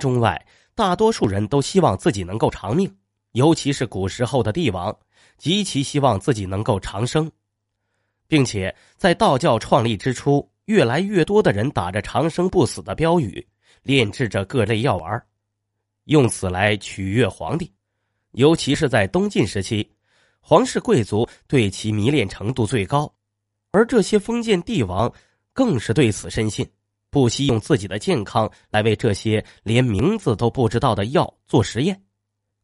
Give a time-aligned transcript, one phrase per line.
[0.00, 0.42] 中外，
[0.74, 2.90] 大多数人都希望自己能够长命，
[3.32, 4.96] 尤其是古时候的帝王，
[5.36, 7.30] 极其希望自己能够长生，
[8.26, 13.46] 并且在道教创立之初，越来越多的人打着长生不死的标语，
[13.82, 15.22] 炼制着各类药丸，
[16.04, 17.70] 用此来取悦皇帝，
[18.30, 19.86] 尤其是在东晋时期，
[20.40, 23.12] 皇室贵族对其迷恋程度最高，
[23.72, 25.12] 而这些封建帝王
[25.52, 26.66] 更是对此深信。
[27.12, 32.02] 不惜用自己的健康来为这些连名字都不知道的药做实验，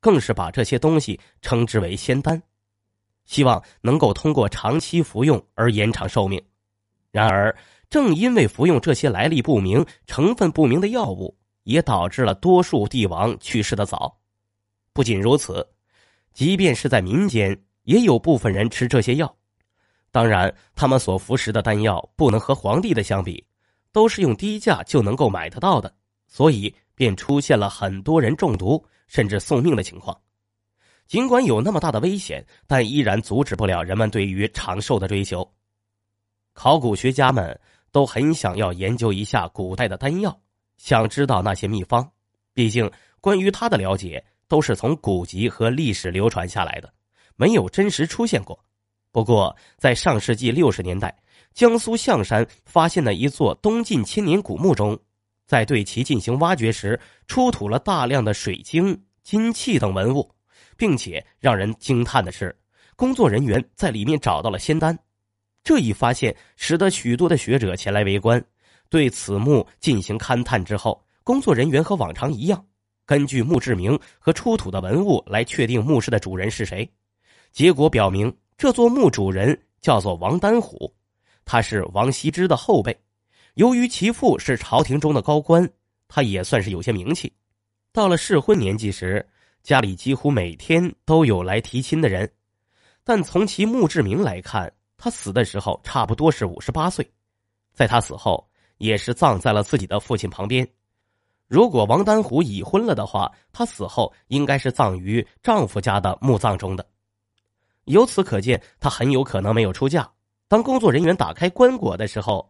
[0.00, 2.42] 更是把这些东西称之为仙丹，
[3.24, 6.42] 希望能够通过长期服用而延长寿命。
[7.12, 7.56] 然而，
[7.88, 14.18] 正因为服用这些来历不明、成分不明的药物，也导致了多数帝王去世的早。
[14.92, 15.64] 不仅如此，
[16.32, 19.32] 即便是在民间，也有部分人吃这些药，
[20.10, 23.46] 当然，他们所服食的丹药不能和皇帝的相比。
[23.92, 25.94] 都是用低价就能够买得到的，
[26.26, 30.18] 所以便出现了很多人中毒甚至送命的情况。
[31.06, 35.46] 尽管有那么大的危险，但依然阻止不了人们对于长寿的追求。
[36.54, 37.58] 考古学家们
[37.90, 40.40] 都很想要研究一下古代的丹药，
[40.78, 42.10] 想知道那些秘方。
[42.54, 42.90] 毕竟，
[43.20, 46.90] 关于它的了解都是从古籍和历史流传下来的，
[47.36, 48.58] 没有真实出现过。
[49.10, 51.14] 不过，在上世纪六十年代。
[51.54, 54.98] 江苏象山发现的一座东晋千年古墓中，
[55.46, 60.30] 在对其进行挖掘时，出土了大量的水晶、金器等文物，
[60.76, 62.56] 并且让人惊叹的是，
[62.96, 64.98] 工作人员在里面找到了仙丹。
[65.62, 68.42] 这一发现使得许多的学者前来围观，
[68.88, 72.64] 对此墓进行勘探之后，工作人员和往常一样，
[73.04, 76.90] 根据墓志铭和出土的文物来确定墓室的主人是谁。
[77.52, 80.92] 结果表明，这座墓主人叫做王丹虎。
[81.44, 82.98] 他是王羲之的后辈，
[83.54, 85.68] 由于其父是朝廷中的高官，
[86.08, 87.32] 他也算是有些名气。
[87.92, 89.26] 到了适婚年纪时，
[89.62, 92.30] 家里几乎每天都有来提亲的人。
[93.04, 97.08] 但从其墓志铭来看，他死的时候差不多是五十八岁，
[97.74, 100.66] 在他死后也是葬在了自己的父亲旁边。
[101.48, 106.86] 如果王丹虎已婚了的话，他死后应该是葬于丈夫家的墓葬中的。
[107.86, 110.08] 由此可见，他很有可能没有出嫁。
[110.52, 112.46] 当工作人员打开棺椁的时候，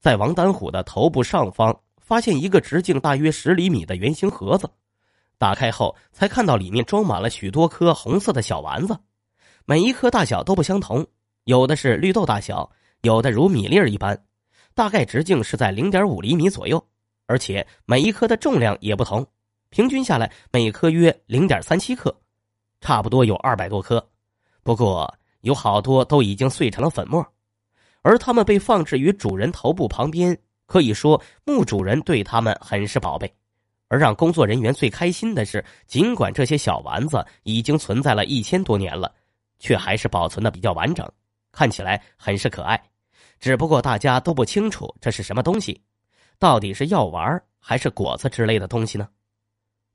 [0.00, 4.66] 在王丹虎的头部上方发现一个直径大约十厘米的圆形盒子。
[5.36, 8.98] 打开后，才看到里面装满了许多颗红色的小丸子，
[9.66, 11.06] 每一颗大小都不相同，
[11.44, 12.70] 有的是绿豆大小，
[13.02, 14.18] 有的如米粒儿一般，
[14.74, 16.82] 大概直径是在零点五厘米左右，
[17.26, 19.26] 而且每一颗的重量也不同，
[19.68, 22.18] 平均下来每颗约零点三七克，
[22.80, 24.02] 差不多有二百多颗。
[24.62, 27.22] 不过有好多都已经碎成了粉末。
[28.02, 30.36] 而他们被放置于主人头部旁边，
[30.66, 33.32] 可以说墓主人对他们很是宝贝。
[33.88, 39.12] 而让工作人员最开心的是，尽管这些小丸子已经存在了一千多年了，
[39.58, 41.06] 却还是保存的比较完整，
[41.52, 42.82] 看起来很是可爱。
[43.38, 45.78] 只不过大家都不清楚这是什么东西，
[46.38, 49.08] 到底是药丸还是果子之类的东西呢？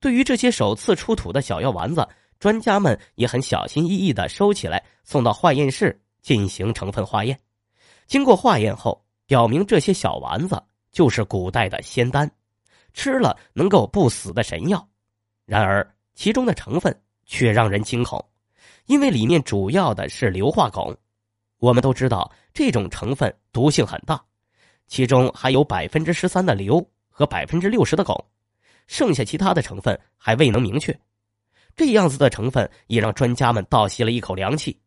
[0.00, 2.08] 对于这些首次出土的小药丸子，
[2.40, 7.38] 专家们也很小心翼翼的收起来，送到化验室进行成分化验。
[8.06, 12.30] 经过化验后，表明这些小丸子就是古代的仙丹，
[12.92, 14.86] 吃了能够不死的神药。
[15.46, 18.22] 然而，其中的成分却让人惊恐，
[18.86, 20.94] 因为里面主要的是硫化汞。
[21.58, 24.22] 我们都知道这种成分毒性很大，
[24.86, 28.22] 其中还有百分之十三的硫和百分之六十的汞，
[28.86, 30.96] 剩下其他的成分还未能明确。
[31.74, 34.78] 这样子的成分也让专家们倒吸了一口凉气。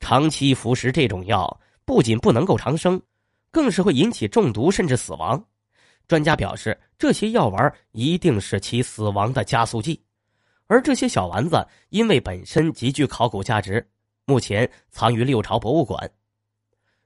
[0.00, 1.60] 长期服食这种药。
[1.86, 3.00] 不仅不能够长生，
[3.50, 5.42] 更是会引起中毒甚至死亡。
[6.06, 9.98] 专家表示，这些药丸一定是其死亡的加速剂。
[10.66, 13.88] 而这些小丸子因为本身极具考古价值，
[14.24, 16.10] 目前藏于六朝博物馆。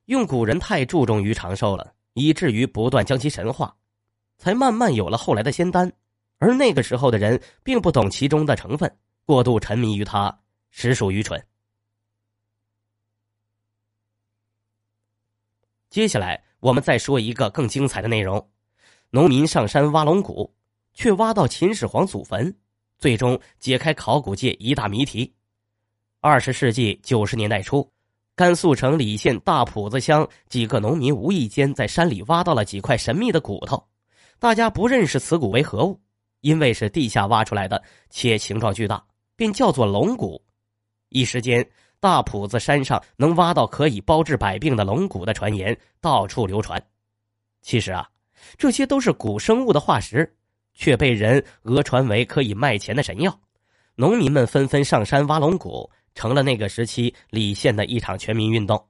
[0.06, 3.74] 用古人太注重于长寿了，以至于不断将其神化，
[4.38, 5.92] 才慢慢有了后来的仙丹。
[6.38, 8.90] 而那个时候的人并不懂其中的成分，
[9.26, 10.34] 过度沉迷于它，
[10.70, 11.38] 实属愚蠢。
[15.90, 18.48] 接下来，我们再说一个更精彩的内容：
[19.10, 20.54] 农民上山挖龙骨，
[20.94, 22.54] 却挖到秦始皇祖坟，
[22.96, 25.34] 最终解开考古界一大谜题。
[26.20, 27.90] 二十世纪九十年代初，
[28.37, 33.84] 甘肃省礼县大堡子乡几个农民无意间在山里挖到了几块神秘的骨头，
[34.38, 36.00] 大家不认识此骨为何物，
[36.40, 39.04] 因为是地下挖出来的，且形状巨大，
[39.34, 40.40] 便叫做龙骨。
[41.08, 41.69] 一时间。
[42.00, 46.82] 大埔子山上能挖到可以包治百病的龙骨的传言到处流传。
[47.61, 48.08] 其实啊，
[48.56, 50.35] 这些都是古生物的化石，
[50.73, 53.38] 却被人讹传为可以卖钱的神药，
[53.94, 58.82] 农民们纷纷上山挖龙骨，成了那个时期李县的一场全民运动。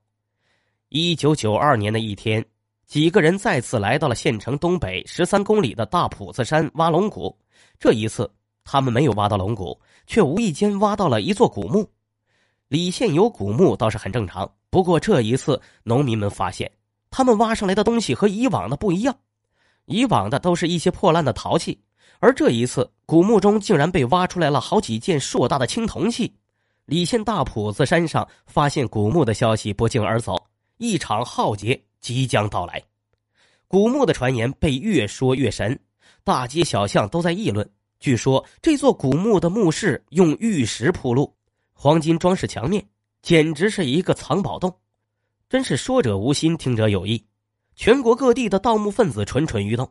[0.88, 2.44] 一九九二年的一天，
[2.86, 7.36] 几个人再次来到了县城东北十三公里的大埔子山挖龙骨。
[7.78, 8.30] 这一次，
[8.62, 11.90] 他们没有挖到龙骨，却无意间挖到了一座古墓。
[12.70, 16.70] 李县有古墓倒是很正常，不过这一次，农民们发现
[17.10, 19.12] 他们挖上来的东西和以往的不一样。
[19.86, 21.76] 以往的都是一些破烂的陶器，
[22.20, 26.32] 而这一次古墓中竟然被挖出来了好几件硕大的青铜器。
[26.84, 30.36] 李县大埔子山上发现古墓的消息不胫而走，
[30.76, 32.80] 一场浩劫即将到来。
[33.66, 35.76] 古墓的传言被越说越神，
[36.22, 37.68] 大街小巷都在议论。
[37.98, 41.34] 据说这座古墓的墓室用玉石铺路，
[41.82, 42.86] 黄金装饰墙面，
[43.22, 44.70] 简直是一个藏宝洞。
[45.48, 47.24] 真是说者无心，听者有意。
[47.74, 49.90] 全国各地的盗墓分子蠢蠢欲动，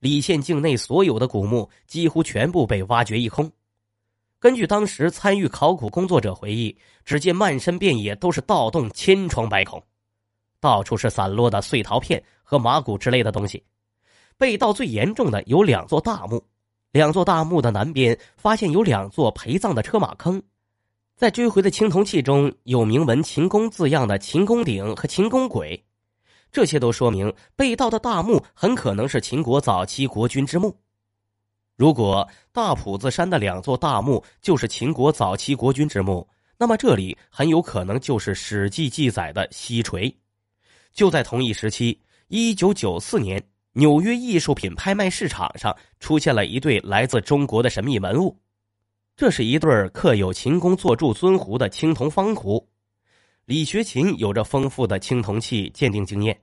[0.00, 3.48] 李县境内所有的古墓几乎全部被挖掘一空。
[4.40, 9.80] 根据当时参与考古工作者回忆，只见漫山遍野都是盗洞，千疮百孔，
[10.58, 13.62] 到处是散落的碎陶片和马骨之类的东西。
[14.36, 16.44] 被盗最严重的有两座大墓，
[16.90, 20.42] 两座大墓的南边发现有两座陪葬的车马坑，
[21.16, 25.80] 在追回的青铜器中有铭文“秦公”字样的秦公鼎和秦公簋。
[26.52, 30.78] 这些都说明被盗的大墓很可能是秦国早期国君之墓。
[31.74, 36.28] 如果大埔子山的两座大墓就是秦国早期国君之墓，
[36.58, 40.14] 那么这里很有可能就是《史记》记载的西垂。
[40.92, 41.98] 就在同一时期，
[42.28, 43.42] 一九九四年，
[43.72, 48.38] 纽约艺术品拍卖市场上出现了一对来自中国的神秘文物，
[49.16, 52.68] 这是一对刻有秦公坐柱尊壶的青铜方壶。
[53.46, 56.38] 李学勤有着丰富的青铜器鉴定经验。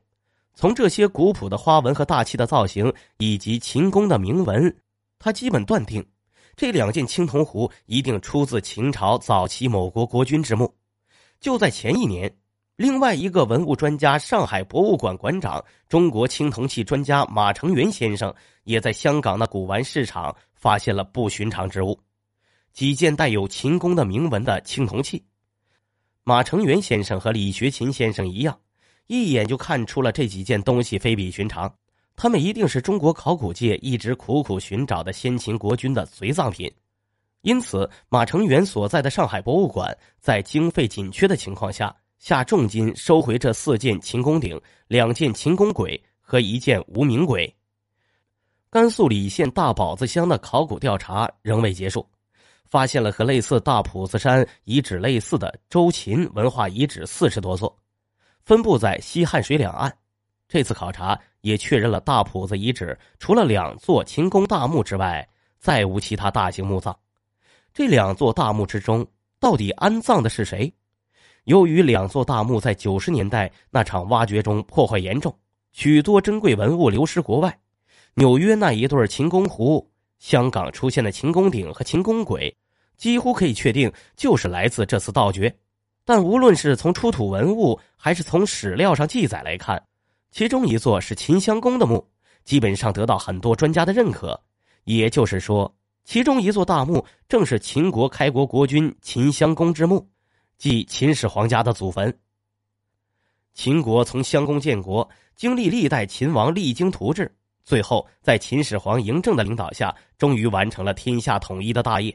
[0.56, 4.76] 从这些古朴的花纹和大气的造型，以及秦宫的铭文，
[5.20, 6.04] 他基本断定，
[6.56, 10.74] 这两件青铜壶一定出自秦朝早期某国国君之墓。
[11.40, 12.36] 就在前一年，
[12.76, 18.34] 另外一个文物专家、上海博物馆馆长、中国青铜器专家马成元先生，
[18.64, 21.96] 也在香港的古玩市场发现了不寻常之物——
[22.74, 25.24] 几件带有秦宫的铭文的青铜器。
[26.24, 28.60] 马成元先生和李学勤先生一样。
[29.08, 31.72] 一眼就看出了这几件东西非比寻常，
[32.16, 36.72] 他们一定是中国考古界一直苦苦寻找的先秦国君的随葬品。
[37.42, 47.54] 因此，马成元所在的上海博物馆在经费紧缺的情况下，下重金收回这四件秦公鼎、两件秦公簋和一件无名簋。
[48.70, 52.08] 甘肃礼县大堡子乡的考古调查仍未结束，
[52.74, 57.78] 发现了和类似大埔子山遗址类似的周秦文化遗址四十多座。
[58.44, 59.96] 分布在西汉水两岸，
[60.48, 65.24] 这次考察也确认了大埔子遗址除了两座秦宫大墓之外，
[65.60, 66.98] 再无其他大型墓葬。
[67.76, 69.06] 这两座大墓之中，
[69.40, 70.74] 到底安葬的是谁？
[71.44, 75.32] 由于两座大墓在九十年代那场挖掘中破坏严重，
[75.74, 77.56] 许多珍贵文物流失国外。
[78.16, 79.88] 纽约那一对秦公壶，
[80.18, 82.52] 香港出现的秦公鼎和秦公簋，
[82.98, 85.54] 几乎可以确定就是来自这次盗掘。
[86.06, 89.82] 但无论是从出土文物还是从史料上记载来看，
[90.32, 92.06] 其中一座是秦襄公的墓，
[92.44, 94.38] 基本上得到很多专家的认可。
[94.84, 95.74] 也就是说，
[96.04, 100.06] 其中一座大墓正是秦国开国国君秦襄公之墓，
[100.58, 102.14] 即秦始皇家的祖坟。
[103.54, 112.14] 秦国从襄公建国，经历历代秦王励精图治，最后在秦始皇嬴政的领导下，终于完成了天下统一的大业。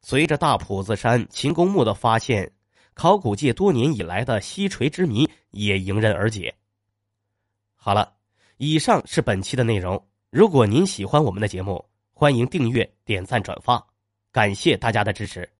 [0.00, 2.52] 随着大埔子山秦公墓的发现。
[2.94, 6.52] 考古界多年以来的西垂之谜也迎刃而解。
[7.76, 8.12] 好了，
[8.56, 10.04] 以上是本期的内容。
[10.30, 13.80] 如果您喜欢我们的节目，欢迎订阅、点赞、转发，
[14.32, 15.48] 感谢大家的支持。